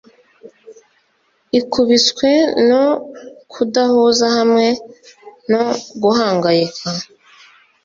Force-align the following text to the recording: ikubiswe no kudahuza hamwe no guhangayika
ikubiswe 1.59 2.31
no 2.69 2.85
kudahuza 3.51 4.25
hamwe 4.35 4.65
no 5.51 5.65
guhangayika 6.01 6.87